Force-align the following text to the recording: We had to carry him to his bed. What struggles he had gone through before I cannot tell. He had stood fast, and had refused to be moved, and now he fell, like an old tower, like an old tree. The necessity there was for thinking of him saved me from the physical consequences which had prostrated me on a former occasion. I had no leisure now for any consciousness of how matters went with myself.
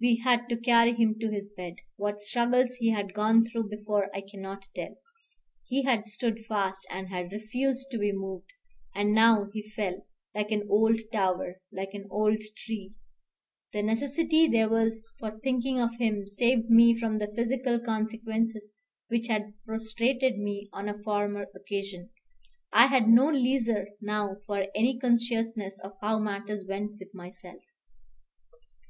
We 0.00 0.22
had 0.24 0.48
to 0.48 0.56
carry 0.56 0.94
him 0.94 1.18
to 1.20 1.28
his 1.30 1.52
bed. 1.54 1.74
What 1.96 2.22
struggles 2.22 2.76
he 2.76 2.88
had 2.88 3.12
gone 3.12 3.44
through 3.44 3.68
before 3.68 4.08
I 4.16 4.22
cannot 4.22 4.64
tell. 4.74 4.96
He 5.66 5.82
had 5.82 6.06
stood 6.06 6.46
fast, 6.46 6.86
and 6.88 7.08
had 7.10 7.32
refused 7.32 7.88
to 7.90 7.98
be 7.98 8.10
moved, 8.10 8.50
and 8.94 9.12
now 9.12 9.50
he 9.52 9.68
fell, 9.68 10.06
like 10.34 10.50
an 10.52 10.66
old 10.70 10.98
tower, 11.12 11.60
like 11.70 11.90
an 11.92 12.06
old 12.08 12.38
tree. 12.64 12.94
The 13.74 13.82
necessity 13.82 14.48
there 14.48 14.70
was 14.70 15.12
for 15.18 15.38
thinking 15.38 15.78
of 15.82 15.90
him 15.98 16.26
saved 16.26 16.70
me 16.70 16.98
from 16.98 17.18
the 17.18 17.30
physical 17.36 17.78
consequences 17.78 18.72
which 19.08 19.26
had 19.26 19.52
prostrated 19.66 20.38
me 20.38 20.70
on 20.72 20.88
a 20.88 21.02
former 21.02 21.46
occasion. 21.54 22.08
I 22.72 22.86
had 22.86 23.06
no 23.06 23.28
leisure 23.30 23.88
now 24.00 24.38
for 24.46 24.64
any 24.74 24.98
consciousness 24.98 25.78
of 25.84 25.92
how 26.00 26.18
matters 26.20 26.64
went 26.66 26.92
with 26.98 27.12
myself. 27.12 27.60